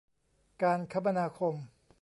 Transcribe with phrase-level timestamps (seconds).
[0.63, 1.55] การคมนาคม